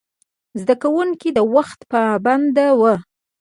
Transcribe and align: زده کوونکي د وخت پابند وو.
زده 0.61 0.75
کوونکي 0.83 1.29
د 1.33 1.39
وخت 1.55 1.79
پابند 1.93 2.57
وو. 2.79 2.93